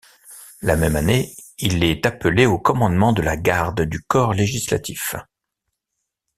[0.63, 5.13] La même année, il est appelé au commandement de la garde du Corps législatif.